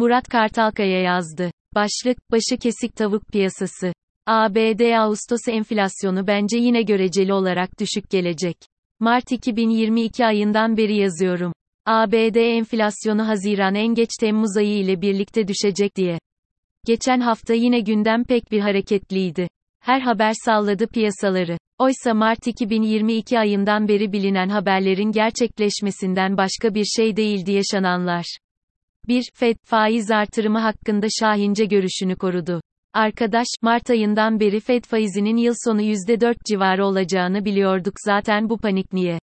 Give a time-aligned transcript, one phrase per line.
[0.00, 1.50] Murat Kartalkaya yazdı.
[1.74, 3.92] Başlık, başı kesik tavuk piyasası.
[4.26, 8.56] ABD Ağustos enflasyonu bence yine göreceli olarak düşük gelecek.
[9.00, 11.52] Mart 2022 ayından beri yazıyorum.
[11.86, 16.18] ABD enflasyonu Haziran en geç Temmuz ayı ile birlikte düşecek diye.
[16.86, 19.48] Geçen hafta yine gündem pek bir hareketliydi.
[19.80, 21.58] Her haber salladı piyasaları.
[21.78, 28.24] Oysa Mart 2022 ayından beri bilinen haberlerin gerçekleşmesinden başka bir şey değildi yaşananlar.
[29.10, 29.24] 1.
[29.34, 32.60] Fed, faiz artırımı hakkında şahince görüşünü korudu.
[32.94, 38.92] Arkadaş, Mart ayından beri Fed faizinin yıl sonu %4 civarı olacağını biliyorduk zaten bu panik
[38.92, 39.18] niye?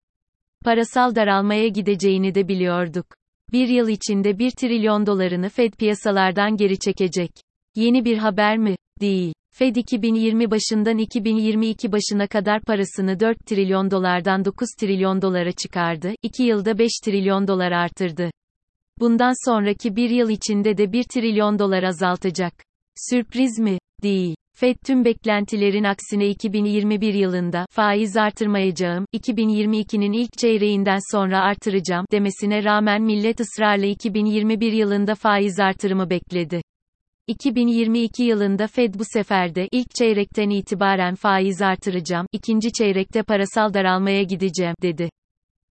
[0.65, 3.05] Parasal daralmaya gideceğini de biliyorduk.
[3.51, 7.31] Bir yıl içinde 1 trilyon dolarını Fed piyasalardan geri çekecek.
[7.75, 8.75] Yeni bir haber mi?
[9.01, 9.33] Değil.
[9.53, 16.43] Fed 2020 başından 2022 başına kadar parasını 4 trilyon dolardan 9 trilyon dolara çıkardı, 2
[16.43, 18.31] yılda 5 trilyon dolar artırdı.
[18.99, 22.53] Bundan sonraki bir yıl içinde de 1 trilyon dolar azaltacak.
[23.09, 23.77] Sürpriz mi?
[24.03, 24.35] Değil.
[24.55, 33.01] Fed tüm beklentilerin aksine 2021 yılında faiz artırmayacağım, 2022'nin ilk çeyreğinden sonra artıracağım demesine rağmen
[33.01, 36.61] millet ısrarla 2021 yılında faiz artırımı bekledi.
[37.27, 44.23] 2022 yılında Fed bu sefer de ilk çeyrekten itibaren faiz artıracağım, ikinci çeyrekte parasal daralmaya
[44.23, 45.09] gideceğim dedi.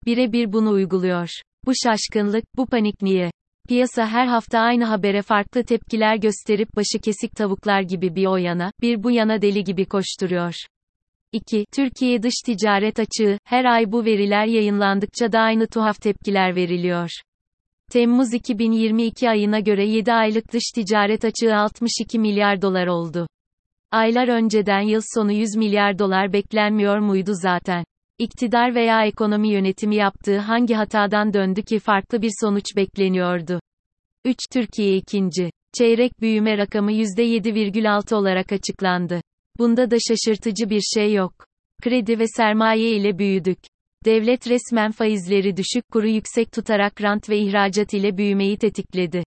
[0.06, 1.28] Birebir bunu uyguluyor.
[1.66, 3.30] Bu şaşkınlık, bu panik niye?
[3.68, 8.72] Piyasa her hafta aynı habere farklı tepkiler gösterip başı kesik tavuklar gibi bir o yana,
[8.80, 10.54] bir bu yana deli gibi koşturuyor.
[11.32, 11.64] 2.
[11.72, 17.10] Türkiye dış ticaret açığı, her ay bu veriler yayınlandıkça da aynı tuhaf tepkiler veriliyor.
[17.90, 23.26] Temmuz 2022 ayına göre 7 aylık dış ticaret açığı 62 milyar dolar oldu.
[23.90, 27.84] Aylar önceden yıl sonu 100 milyar dolar beklenmiyor muydu zaten?
[28.18, 33.60] İktidar veya ekonomi yönetimi yaptığı hangi hatadan döndü ki farklı bir sonuç bekleniyordu?
[34.24, 34.36] 3.
[34.52, 35.50] Türkiye ikinci.
[35.78, 39.20] Çeyrek büyüme rakamı %7,6 olarak açıklandı.
[39.58, 41.32] Bunda da şaşırtıcı bir şey yok.
[41.82, 43.58] Kredi ve sermaye ile büyüdük.
[44.04, 49.24] Devlet resmen faizleri düşük kuru yüksek tutarak rant ve ihracat ile büyümeyi tetikledi.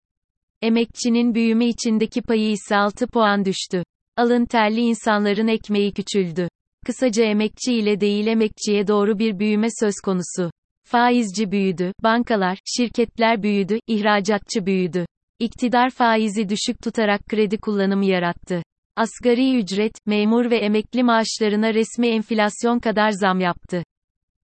[0.62, 3.84] Emekçinin büyüme içindeki payı ise 6 puan düştü.
[4.18, 6.48] Alın terli insanların ekmeği küçüldü.
[6.88, 10.52] Kısaca emekçi ile değil emekçiye doğru bir büyüme söz konusu.
[10.84, 15.06] Faizci büyüdü, bankalar, şirketler büyüdü, ihracatçı büyüdü.
[15.40, 18.64] İktidar faizi düşük tutarak kredi kullanımı yarattı.
[18.96, 23.84] Asgari ücret, memur ve emekli maaşlarına resmi enflasyon kadar zam yaptı.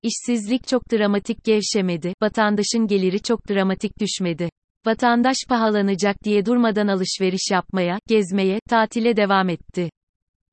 [0.04, 4.50] İşsizlik çok dramatik gevşemedi, vatandaşın geliri çok dramatik düşmedi.
[4.86, 9.90] Vatandaş pahalanacak diye durmadan alışveriş yapmaya, gezmeye, tatile devam etti.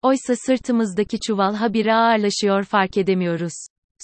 [0.02, 3.52] Oysa sırtımızdaki çuval habire ağırlaşıyor fark edemiyoruz.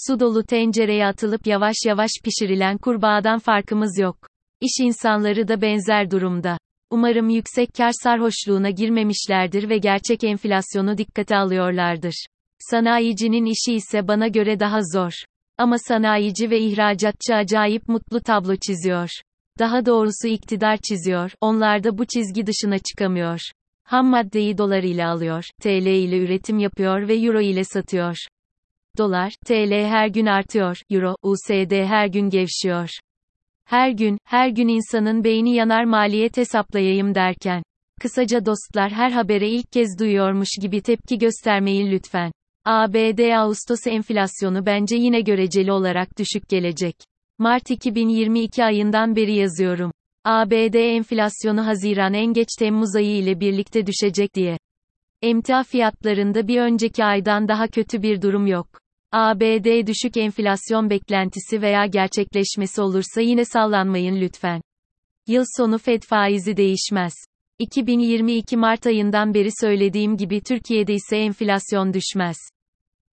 [0.07, 4.17] Su dolu tencereye atılıp yavaş yavaş pişirilen kurbağadan farkımız yok.
[4.61, 6.59] İş insanları da benzer durumda.
[6.91, 12.27] Umarım yüksek kar sarhoşluğuna girmemişlerdir ve gerçek enflasyonu dikkate alıyorlardır.
[12.71, 15.13] Sanayicinin işi ise bana göre daha zor.
[15.59, 19.11] Ama sanayici ve ihracatçı acayip mutlu tablo çiziyor.
[19.59, 23.41] Daha doğrusu iktidar çiziyor, onlar da bu çizgi dışına çıkamıyor.
[23.85, 28.17] Ham maddeyi dolar ile alıyor, TL ile üretim yapıyor ve euro ile satıyor.
[28.99, 32.91] Dolar, TL her gün artıyor, euro, USD her gün gevşiyor.
[33.65, 37.63] Her gün, her gün insanın beyni yanar maliyet hesaplayayım derken.
[38.01, 42.33] Kısaca dostlar her habere ilk kez duyuyormuş gibi tepki göstermeyin lütfen.
[42.65, 46.97] ABD Ağustos enflasyonu bence yine göreceli olarak düşük gelecek.
[47.39, 49.93] Mart 2022 ayından beri yazıyorum.
[50.25, 54.59] ABD enflasyonu Haziran en geç Temmuz ayı ile birlikte düşecek diye.
[55.23, 58.67] Emtia fiyatlarında bir önceki aydan daha kötü bir durum yok.
[59.13, 64.61] ABD düşük enflasyon beklentisi veya gerçekleşmesi olursa yine sallanmayın lütfen.
[65.29, 67.13] Yıl sonu Fed faizi değişmez.
[67.59, 72.37] 2022 Mart ayından beri söylediğim gibi Türkiye'de ise enflasyon düşmez.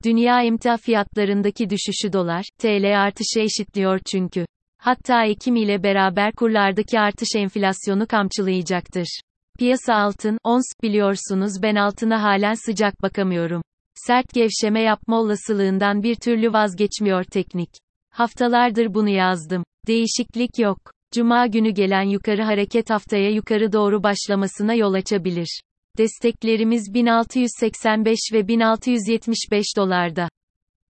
[0.05, 4.47] Dünya emtia fiyatlarındaki düşüşü dolar, TL artışı eşitliyor çünkü.
[4.81, 9.21] Hatta Ekim ile beraber kurlardaki artış enflasyonu kamçılayacaktır.
[9.59, 13.63] Piyasa altın, ons, biliyorsunuz ben altına halen sıcak bakamıyorum.
[13.95, 17.71] Sert gevşeme yapma olasılığından bir türlü vazgeçmiyor teknik.
[18.11, 19.65] Haftalardır bunu yazdım.
[19.87, 20.79] Değişiklik yok.
[21.15, 25.61] Cuma günü gelen yukarı hareket haftaya yukarı doğru başlamasına yol açabilir.
[25.99, 30.29] Desteklerimiz 1685 ve 1675 dolarda.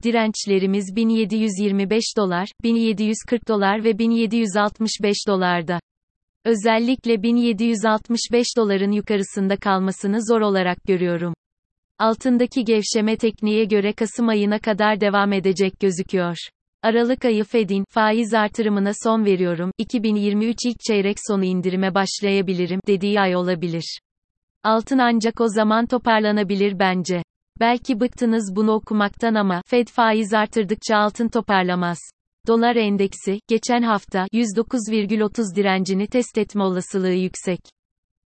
[0.03, 5.81] Dirençlerimiz 1725 dolar, 1740 dolar ve 1765 dolarda.
[6.45, 11.35] Özellikle 1765 doların yukarısında kalmasını zor olarak görüyorum.
[11.99, 16.37] Altındaki gevşeme tekniğe göre Kasım ayına kadar devam edecek gözüküyor.
[16.83, 19.71] Aralık ayı Fed'in faiz artırımına son veriyorum.
[19.79, 24.01] 2023 ilk çeyrek sonu indirime başlayabilirim dediği ay olabilir.
[24.65, 27.23] Altın ancak o zaman toparlanabilir bence.
[27.61, 31.99] Belki bıktınız bunu okumaktan ama Fed faiz artırdıkça altın toparlamaz.
[32.47, 37.61] Dolar endeksi geçen hafta 109,30 direncini test etme olasılığı yüksek.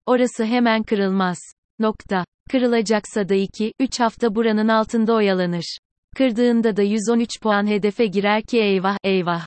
[0.07, 1.39] Orası hemen kırılmaz.
[1.79, 2.25] Nokta.
[2.51, 5.79] Kırılacaksa da 2, 3 hafta buranın altında oyalanır.
[6.17, 9.47] Kırdığında da 113 puan hedefe girer ki eyvah, eyvah.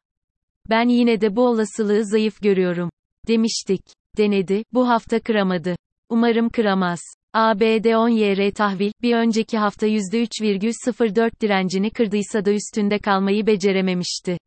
[0.70, 2.90] Ben yine de bu olasılığı zayıf görüyorum.
[3.28, 3.82] Demiştik.
[4.18, 5.76] Denedi, bu hafta kıramadı.
[6.10, 7.00] Umarım kıramaz.
[7.34, 14.38] ABD 10 YR tahvil, bir önceki hafta %3,04 direncini kırdıysa da üstünde kalmayı becerememişti.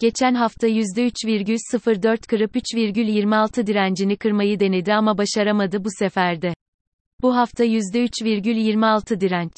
[0.00, 6.54] Geçen hafta %3,04 kırıp 3,26 direncini kırmayı denedi ama başaramadı bu seferde.
[7.22, 9.52] Bu hafta %3,26 direnç.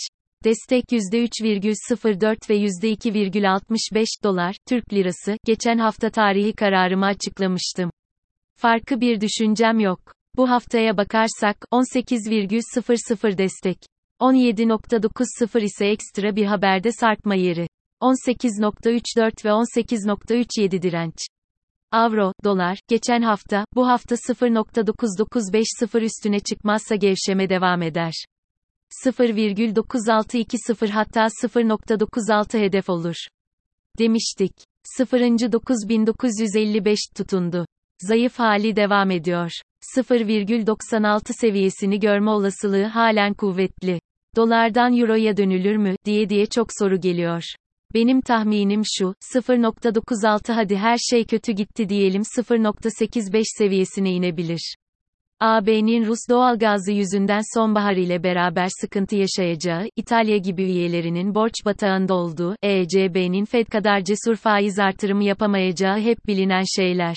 [0.44, 7.90] Destek %3,04 ve %2,65 dolar, Türk lirası, geçen hafta tarihi kararımı açıklamıştım.
[8.56, 10.17] Farkı bir düşüncem yok.
[10.38, 13.78] Bu haftaya bakarsak, 18,00 destek.
[14.20, 17.68] 17.90 ise ekstra bir haberde sarkma yeri.
[18.00, 21.14] 18.34 ve 18.37 direnç.
[21.92, 28.24] Avro, dolar, geçen hafta, bu hafta 0.9950 üstüne çıkmazsa gevşeme devam eder.
[29.06, 33.16] 0,9620 hatta 0.96 hedef olur.
[33.98, 34.52] Demiştik.
[34.98, 37.66] 0.9955 tutundu.
[38.00, 39.50] Zayıf hali devam ediyor.
[39.96, 44.00] 0,96 seviyesini görme olasılığı halen kuvvetli.
[44.36, 47.42] Dolardan euroya dönülür mü diye diye çok soru geliyor.
[47.94, 54.74] Benim tahminim şu, 0.96 hadi her şey kötü gitti diyelim 0.85 seviyesine inebilir.
[55.40, 62.56] AB'nin Rus doğalgazı yüzünden sonbahar ile beraber sıkıntı yaşayacağı, İtalya gibi üyelerinin borç batağında olduğu,
[62.62, 67.16] ECB'nin Fed kadar cesur faiz artırımı yapamayacağı hep bilinen şeyler.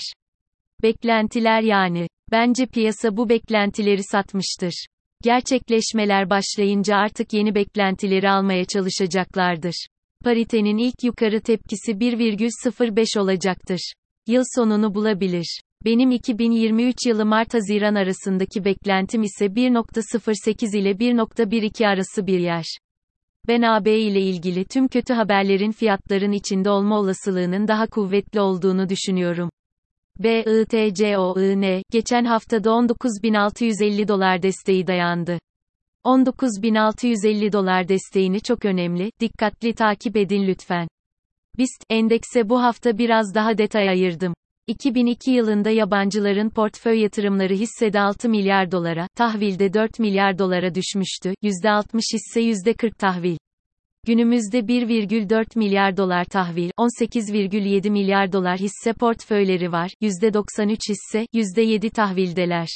[0.82, 2.08] Beklentiler yani.
[2.32, 4.86] Bence piyasa bu beklentileri satmıştır.
[5.22, 9.86] Gerçekleşmeler başlayınca artık yeni beklentileri almaya çalışacaklardır.
[10.24, 13.92] Paritenin ilk yukarı tepkisi 1,05 olacaktır.
[14.26, 15.60] Yıl sonunu bulabilir.
[15.84, 22.64] Benim 2023 yılı Mart-Haziran arasındaki beklentim ise 1.08 ile 1.12 arası bir yer.
[23.48, 29.50] Ben AB ile ilgili tüm kötü haberlerin fiyatların içinde olma olasılığının daha kuvvetli olduğunu düşünüyorum.
[30.18, 35.38] BITCOIN, geçen haftada 19.650 dolar desteği dayandı.
[36.04, 40.88] 19.650 dolar desteğini çok önemli, dikkatli takip edin lütfen.
[41.58, 44.34] BIST endekse bu hafta biraz daha detay ayırdım.
[44.66, 52.14] 2002 yılında yabancıların portföy yatırımları hissede 6 milyar dolara, tahvilde 4 milyar dolara düşmüştü, %60
[52.14, 53.36] hisse %40 tahvil.
[54.06, 62.68] Günümüzde 1,4 milyar dolar tahvil, 18,7 milyar dolar hisse portföyleri var, %93 hisse, %7 tahvildeler.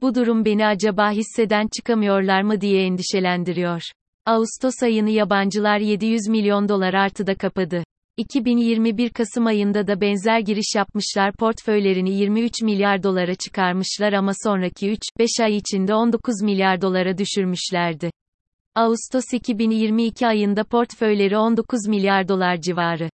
[0.00, 3.82] Bu durum beni acaba hisseden çıkamıyorlar mı diye endişelendiriyor.
[4.26, 7.84] Ağustos ayını yabancılar 700 milyon dolar artıda kapadı.
[8.16, 15.44] 2021 Kasım ayında da benzer giriş yapmışlar portföylerini 23 milyar dolara çıkarmışlar ama sonraki 3-5
[15.44, 18.10] ay içinde 19 milyar dolara düşürmüşlerdi.
[18.76, 23.10] Ağustos 2022 ayında portföyleri 19 milyar dolar civarı.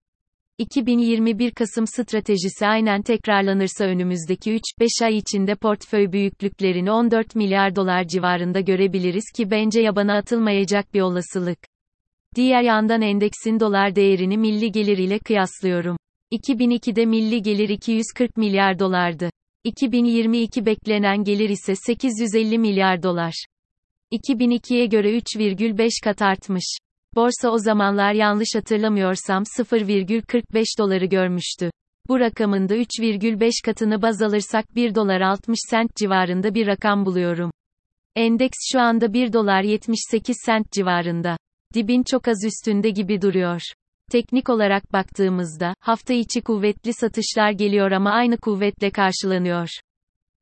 [0.58, 8.60] 2021 Kasım stratejisi aynen tekrarlanırsa önümüzdeki 3-5 ay içinde portföy büyüklüklerini 14 milyar dolar civarında
[8.60, 11.60] görebiliriz ki bence yabana atılmayacak bir olasılık.
[12.36, 15.98] Diğer yandan endeksin dolar değerini milli gelir ile kıyaslıyorum.
[16.32, 19.30] 2002'de milli gelir 240 milyar dolardı.
[19.64, 23.46] 2022 beklenen gelir ise 850 milyar dolar.
[24.12, 26.78] 2002'ye göre 3,5 kat artmış.
[27.16, 31.72] Borsa o zamanlar yanlış hatırlamıyorsam 0,45 doları görmüştü.
[32.08, 37.52] Bu rakamın da 3,5 katını baz alırsak 1 dolar 60 sent civarında bir rakam buluyorum.
[38.16, 41.38] Endeks şu anda 1 dolar 78 sent civarında.
[41.74, 43.62] Dibin çok az üstünde gibi duruyor.
[44.12, 49.70] Teknik olarak baktığımızda, hafta içi kuvvetli satışlar geliyor ama aynı kuvvetle karşılanıyor.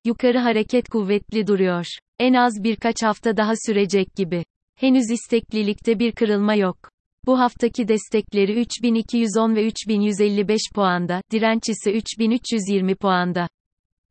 [0.06, 1.86] Yukarı hareket kuvvetli duruyor.
[2.20, 4.46] En az birkaç hafta daha sürecek gibi.
[4.76, 6.78] Henüz isteklilikte bir kırılma yok.
[7.26, 13.48] Bu haftaki destekleri 3210 ve 3155 puanda, direnç ise 3320 puanda.